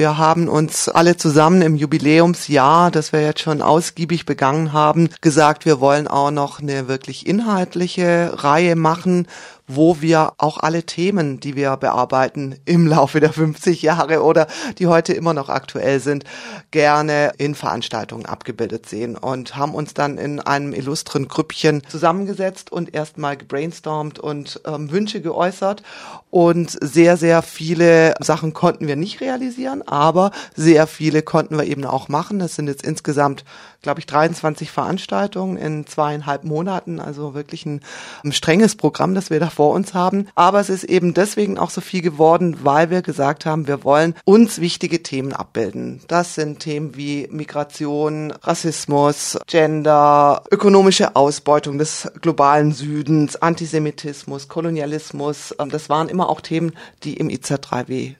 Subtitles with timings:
[0.00, 5.66] wir haben uns alle zusammen im Jubiläumsjahr, das wir jetzt schon ausgiebig begangen haben, gesagt,
[5.66, 9.26] wir wollen auch noch eine wirklich inhaltliche Reihe machen,
[9.74, 14.46] wo wir auch alle Themen, die wir bearbeiten im Laufe der 50 Jahre oder
[14.78, 16.24] die heute immer noch aktuell sind,
[16.70, 22.94] gerne in Veranstaltungen abgebildet sehen und haben uns dann in einem illustren Grüppchen zusammengesetzt und
[22.94, 25.82] erstmal gebrainstormt und ähm, Wünsche geäußert
[26.30, 31.84] und sehr, sehr viele Sachen konnten wir nicht realisieren, aber sehr viele konnten wir eben
[31.84, 32.40] auch machen.
[32.40, 33.44] Es sind jetzt insgesamt,
[33.82, 37.80] glaube ich, 23 Veranstaltungen in zweieinhalb Monaten, also wirklich ein,
[38.24, 40.28] ein strenges Programm, das wir da vor uns haben.
[40.34, 44.14] Aber es ist eben deswegen auch so viel geworden, weil wir gesagt haben, wir wollen
[44.24, 46.00] uns wichtige Themen abbilden.
[46.08, 55.54] Das sind Themen wie Migration, Rassismus, Gender, ökonomische Ausbeutung des globalen Südens, Antisemitismus, Kolonialismus.
[55.58, 58.14] Ähm, das waren immer auch Themen, die im IZ3W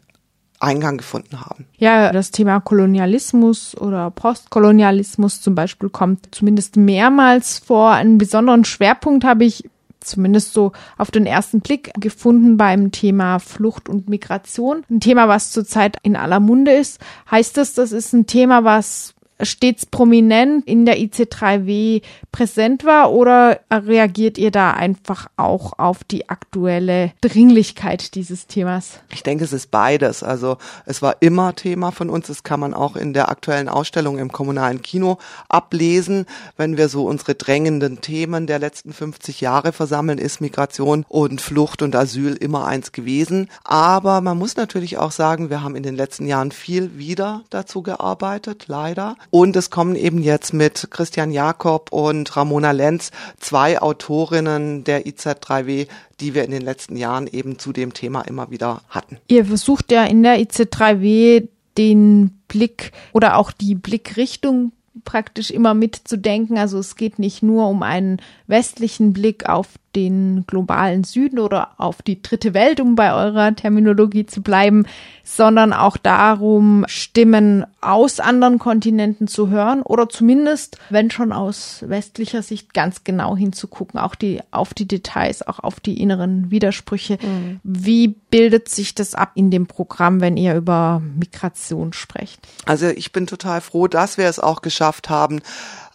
[0.61, 1.67] Eingang gefunden haben.
[1.79, 7.93] Ja, das Thema Kolonialismus oder Postkolonialismus zum Beispiel kommt zumindest mehrmals vor.
[7.93, 9.69] Einen besonderen Schwerpunkt habe ich
[10.01, 14.85] zumindest so auf den ersten Blick gefunden beim Thema Flucht und Migration.
[14.91, 17.01] Ein Thema, was zurzeit in aller Munde ist.
[17.31, 22.03] Heißt das, das ist ein Thema, was stets prominent in der IC3W
[22.33, 29.01] präsent war oder reagiert ihr da einfach auch auf die aktuelle Dringlichkeit dieses Themas?
[29.13, 30.23] Ich denke, es ist beides.
[30.23, 32.29] Also es war immer Thema von uns.
[32.29, 36.27] Das kann man auch in der aktuellen Ausstellung im kommunalen Kino ablesen.
[36.57, 41.83] Wenn wir so unsere drängenden Themen der letzten 50 Jahre versammeln, ist Migration und Flucht
[41.83, 43.49] und Asyl immer eins gewesen.
[43.65, 47.83] Aber man muss natürlich auch sagen, wir haben in den letzten Jahren viel wieder dazu
[47.83, 49.17] gearbeitet, leider.
[49.31, 55.87] Und es kommen eben jetzt mit Christian Jakob und Ramona Lenz zwei Autorinnen der IZ3W,
[56.21, 59.19] die wir in den letzten Jahren eben zu dem Thema immer wieder hatten.
[59.29, 64.73] Ihr versucht ja in der IZ3W den Blick oder auch die Blickrichtung
[65.05, 66.59] praktisch immer mitzudenken.
[66.59, 72.03] Also es geht nicht nur um einen westlichen Blick auf den globalen Süden oder auf
[72.03, 74.87] die dritte Welt, um bei eurer Terminologie zu bleiben,
[75.25, 82.43] sondern auch darum, Stimmen aus anderen Kontinenten zu hören oder zumindest, wenn schon aus westlicher
[82.43, 87.19] Sicht, ganz genau hinzugucken, auch die, auf die Details, auch auf die inneren Widersprüche.
[87.21, 87.61] Mhm.
[87.63, 92.41] Wie bildet sich das ab in dem Programm, wenn ihr über Migration sprecht?
[92.67, 95.41] Also ich bin total froh, dass wir es auch geschafft haben,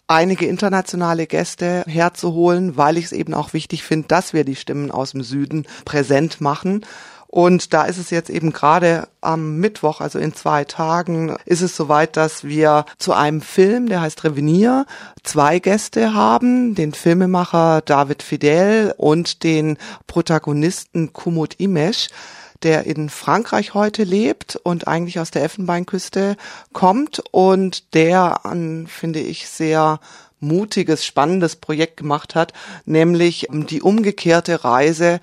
[0.08, 4.90] einige internationale Gäste herzuholen, weil ich es eben auch wichtig finde, dass wir die Stimmen
[4.90, 6.84] aus dem Süden präsent machen.
[7.28, 11.76] Und da ist es jetzt eben gerade am Mittwoch, also in zwei Tagen, ist es
[11.76, 14.86] soweit, dass wir zu einem Film, der heißt Revenir,
[15.22, 22.08] zwei Gäste haben, den Filmemacher David Fidel und den Protagonisten Kumut Imesh
[22.62, 26.36] der in Frankreich heute lebt und eigentlich aus der Elfenbeinküste
[26.72, 30.00] kommt und der an, finde ich, sehr
[30.40, 32.52] mutiges, spannendes Projekt gemacht hat,
[32.84, 35.20] nämlich die umgekehrte Reise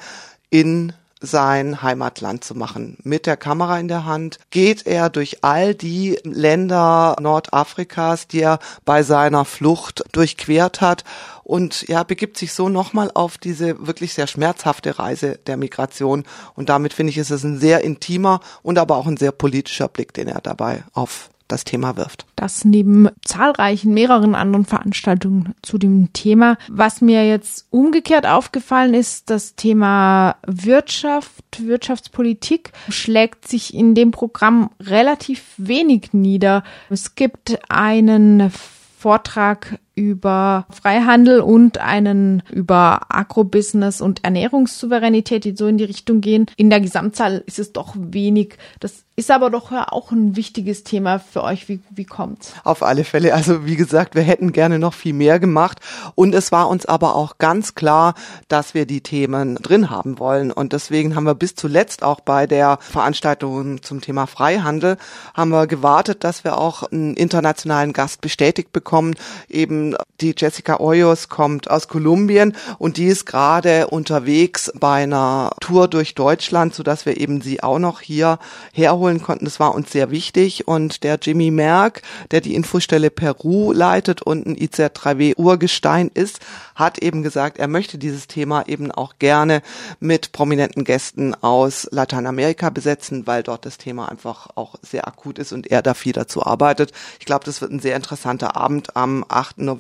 [0.50, 2.98] in sein Heimatland zu machen.
[3.04, 8.60] Mit der Kamera in der Hand geht er durch all die Länder Nordafrikas, die er
[8.86, 11.04] bei seiner Flucht durchquert hat
[11.44, 16.24] und ja, begibt sich so nochmal auf diese wirklich sehr schmerzhafte Reise der Migration.
[16.56, 19.88] Und damit finde ich, ist es ein sehr intimer und aber auch ein sehr politischer
[19.88, 22.26] Blick, den er dabei auf das Thema wirft.
[22.36, 26.58] Das neben zahlreichen, mehreren anderen Veranstaltungen zu dem Thema.
[26.70, 34.72] Was mir jetzt umgekehrt aufgefallen ist, das Thema Wirtschaft, Wirtschaftspolitik schlägt sich in dem Programm
[34.80, 36.64] relativ wenig nieder.
[36.90, 38.52] Es gibt einen
[38.98, 46.46] Vortrag über Freihandel und einen über Agrobusiness und Ernährungssouveränität, die so in die Richtung gehen.
[46.58, 48.58] In der Gesamtzahl ist es doch wenig.
[48.80, 51.70] Das ist aber doch auch ein wichtiges Thema für euch.
[51.70, 52.54] Wie, wie kommt's?
[52.64, 53.36] Auf alle Fälle.
[53.36, 55.80] Also wie gesagt, wir hätten gerne noch viel mehr gemacht.
[56.16, 58.16] Und es war uns aber auch ganz klar,
[58.48, 60.52] dass wir die Themen drin haben wollen.
[60.52, 64.98] Und deswegen haben wir bis zuletzt auch bei der Veranstaltung zum Thema Freihandel
[65.36, 69.16] haben wir gewartet, dass wir auch einen internationalen Gast bestätigt bekommen,
[69.48, 69.83] eben
[70.22, 76.16] die Jessica Hoyos kommt aus Kolumbien und die ist gerade unterwegs bei einer Tour durch
[76.16, 78.40] Deutschland, so dass wir eben sie auch noch hier
[78.72, 79.46] herholen konnten.
[79.46, 82.02] Das war uns sehr wichtig und der Jimmy Merck,
[82.32, 86.40] der die Infostelle Peru leitet und ein ICR3W Urgestein ist,
[86.76, 89.62] hat eben gesagt, er möchte dieses Thema eben auch gerne
[90.00, 95.54] mit prominenten Gästen aus Lateinamerika besetzen, weil dort das Thema einfach auch sehr akut ist
[95.54, 96.92] und er da viel dazu arbeitet.
[97.20, 99.60] Ich glaube, das wird ein sehr interessanter Abend am 8.
[99.60, 99.73] November,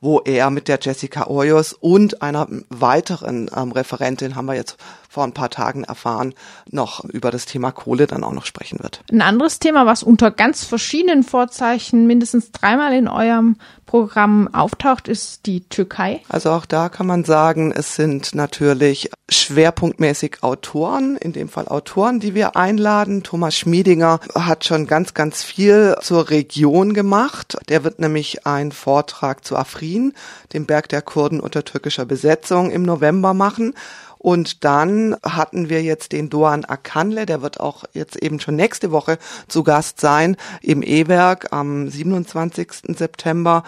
[0.00, 4.76] wo er mit der Jessica Oyos und einer weiteren ähm, Referentin, haben wir jetzt
[5.10, 6.34] vor ein paar Tagen erfahren,
[6.70, 9.02] noch über das Thema Kohle dann auch noch sprechen wird.
[9.10, 15.46] Ein anderes Thema, was unter ganz verschiedenen Vorzeichen mindestens dreimal in eurem Programm auftaucht, ist
[15.46, 16.20] die Türkei.
[16.28, 22.20] Also auch da kann man sagen, es sind natürlich schwerpunktmäßig Autoren, in dem Fall Autoren,
[22.20, 23.24] die wir einladen.
[23.24, 27.58] Thomas Schmiedinger hat schon ganz, ganz viel zur Region gemacht.
[27.68, 30.12] Der wird nämlich einen Vortrag zu Afrin,
[30.52, 33.74] dem Berg der Kurden unter türkischer Besetzung, im November machen.
[34.22, 38.90] Und dann hatten wir jetzt den Doan Akanle, der wird auch jetzt eben schon nächste
[38.92, 39.16] Woche
[39.48, 42.68] zu Gast sein im E-Werk am 27.
[42.98, 43.64] September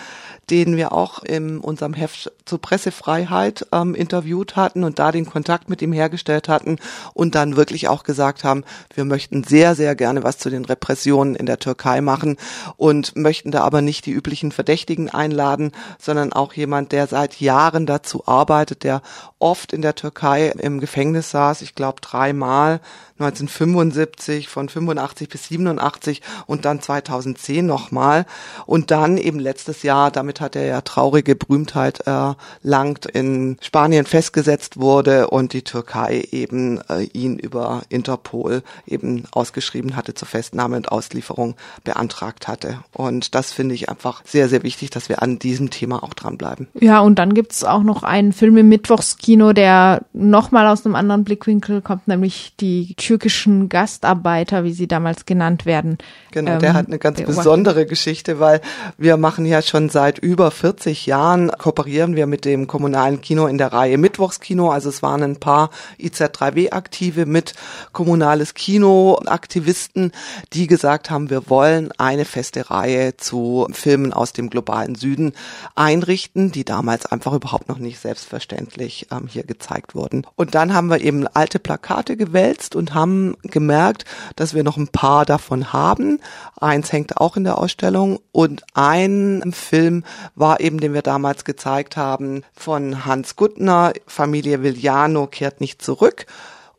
[0.53, 5.71] den wir auch in unserem Heft zur Pressefreiheit ähm, interviewt hatten und da den Kontakt
[5.71, 6.77] mit ihm hergestellt hatten
[7.15, 8.63] und dann wirklich auch gesagt haben,
[8.95, 12.37] wir möchten sehr, sehr gerne was zu den Repressionen in der Türkei machen
[12.77, 17.87] und möchten da aber nicht die üblichen Verdächtigen einladen, sondern auch jemand, der seit Jahren
[17.87, 19.01] dazu arbeitet, der
[19.39, 22.83] oft in der Türkei im Gefängnis saß, ich glaube dreimal
[23.23, 28.27] 1975, von 85 bis 87 und dann 2010 nochmal.
[28.67, 34.79] Und dann eben letztes Jahr, damit hat er ja traurige Berühmtheit erlangt, in Spanien festgesetzt
[34.79, 40.93] wurde und die Türkei eben äh, ihn über Interpol eben ausgeschrieben hatte zur Festnahme und
[40.93, 41.55] Auslieferung
[41.85, 42.81] beantragt hatte.
[42.93, 46.69] Und das finde ich einfach sehr, sehr wichtig, dass wir an diesem Thema auch dranbleiben.
[46.79, 51.25] Ja, und dann gibt's auch noch einen Film im Mittwochskino, der nochmal aus einem anderen
[51.25, 55.99] Blickwinkel kommt, nämlich die türkischen Gastarbeiter, wie sie damals genannt werden.
[56.33, 58.61] Genau, ähm, der hat eine ganz besondere Geschichte, weil
[58.99, 63.59] wir machen ja schon seit über 40 Jahren, kooperieren wir mit dem kommunalen Kino in
[63.59, 64.71] der Reihe Mittwochskino.
[64.71, 67.55] Also es waren ein paar IZ3W-Aktive mit
[67.93, 70.13] kommunales Kino-Aktivisten,
[70.53, 75.33] die gesagt haben, wir wollen eine feste Reihe zu Filmen aus dem globalen Süden
[75.75, 80.25] einrichten, die damals einfach überhaupt noch nicht selbstverständlich ähm, hier gezeigt wurden.
[80.37, 84.05] Und dann haben wir eben alte Plakate gewälzt und haben gemerkt,
[84.37, 86.21] dass wir noch ein paar davon haben.
[86.61, 90.05] Eins hängt auch in der Ausstellung und ein Film
[90.35, 96.27] war eben, den wir damals gezeigt haben, von Hans Guttner, Familie Vigliano kehrt nicht zurück.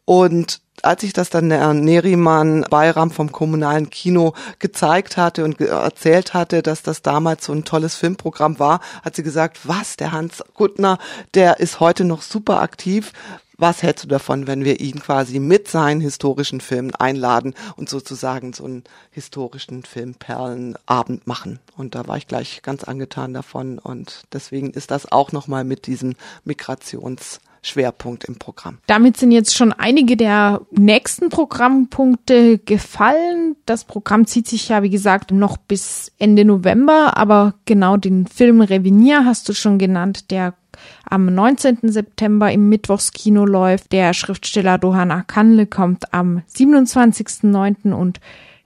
[0.05, 6.33] Und als ich das dann der Neriman Bayram vom kommunalen Kino gezeigt hatte und erzählt
[6.33, 10.43] hatte, dass das damals so ein tolles Filmprogramm war, hat sie gesagt, was, der Hans
[10.53, 10.97] Guttner,
[11.35, 13.13] der ist heute noch super aktiv.
[13.57, 18.51] Was hältst du davon, wenn wir ihn quasi mit seinen historischen Filmen einladen und sozusagen
[18.51, 21.59] so einen historischen Filmperlenabend machen?
[21.77, 25.85] Und da war ich gleich ganz angetan davon und deswegen ist das auch nochmal mit
[25.85, 26.15] diesem
[26.45, 28.77] Migrations Schwerpunkt im Programm.
[28.87, 33.55] Damit sind jetzt schon einige der nächsten Programmpunkte gefallen.
[33.65, 38.61] Das Programm zieht sich ja, wie gesagt, noch bis Ende November, aber genau den Film
[38.61, 40.53] Revenir hast du schon genannt, der
[41.05, 41.79] am 19.
[41.83, 43.91] September im Mittwochskino läuft.
[43.91, 47.93] Der Schriftsteller Dohan Akanle kommt am 27.09.
[47.93, 48.19] und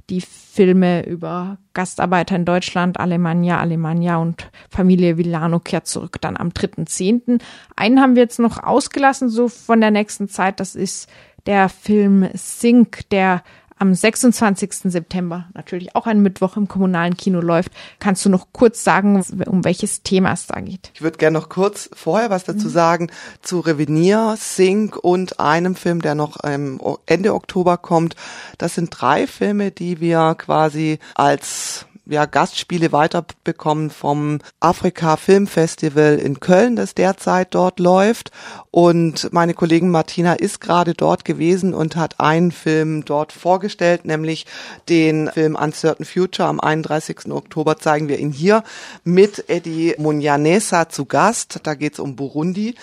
[0.09, 6.49] die Filme über Gastarbeiter in Deutschland, Alemannia, Alemannia und Familie Villano kehrt zurück dann am
[6.49, 7.41] 3.10.
[7.75, 10.59] Einen haben wir jetzt noch ausgelassen, so von der nächsten Zeit.
[10.59, 11.09] Das ist
[11.45, 13.43] der Film Sink, der
[13.79, 14.91] am 26.
[14.91, 17.71] September, natürlich auch ein Mittwoch im kommunalen Kino läuft.
[17.99, 20.91] Kannst du noch kurz sagen, um welches Thema es da geht?
[20.93, 22.71] Ich würde gerne noch kurz vorher was dazu mhm.
[22.71, 28.15] sagen zu Revenir, Sink und einem Film, der noch Ende Oktober kommt.
[28.57, 36.17] Das sind drei Filme, die wir quasi als ja, Gastspiele weiterbekommen vom Afrika Film Festival
[36.17, 38.31] in Köln, das derzeit dort läuft.
[38.71, 44.45] Und meine Kollegin Martina ist gerade dort gewesen und hat einen Film dort vorgestellt, nämlich
[44.89, 46.47] den Film Uncertain Future.
[46.47, 47.31] Am 31.
[47.31, 48.63] Oktober zeigen wir ihn hier
[49.03, 51.59] mit Eddie Munyanesa zu Gast.
[51.63, 52.75] Da geht's um Burundi.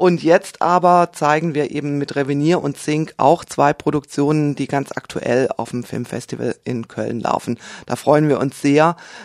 [0.00, 4.92] Und jetzt aber zeigen wir eben mit Revenir und Zink auch zwei Produktionen, die ganz
[4.92, 7.58] aktuell auf dem Filmfestival in Köln laufen.
[7.84, 8.69] Da freuen wir uns sehr,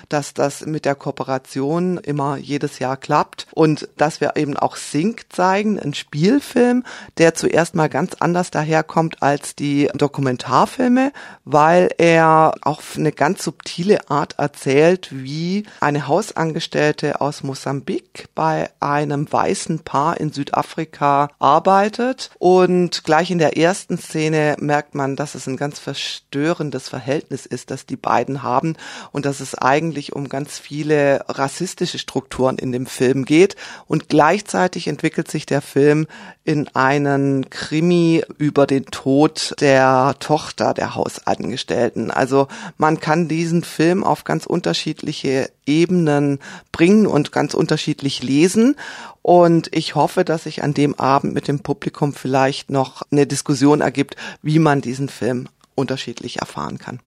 [0.10, 5.26] dass das mit der Kooperation immer jedes Jahr klappt und dass wir eben auch Zink
[5.30, 6.84] zeigen, ein Spielfilm,
[7.18, 11.12] der zuerst mal ganz anders daherkommt als die Dokumentarfilme,
[11.44, 19.32] weil er auch eine ganz subtile Art erzählt, wie eine Hausangestellte aus Mosambik bei einem
[19.32, 22.32] weißen Paar in Südafrika Afrika arbeitet.
[22.40, 27.72] Und gleich in der ersten Szene merkt man, dass es ein ganz verstörendes Verhältnis ist,
[27.72, 28.76] das die beiden haben
[29.12, 34.08] und dass dass es eigentlich um ganz viele rassistische Strukturen in dem Film geht und
[34.08, 36.08] gleichzeitig entwickelt sich der Film
[36.46, 42.12] in einen Krimi über den Tod der Tochter der Hausangestellten.
[42.12, 46.40] Also man kann diesen Film auf ganz unterschiedliche Ebenen
[46.72, 48.78] bringen und ganz unterschiedlich lesen.
[49.22, 53.82] Und ich hoffe, dass sich an dem Abend mit dem Publikum vielleicht noch eine Diskussion
[53.82, 57.02] ergibt, wie man diesen Film unterschiedlich erfahren kann.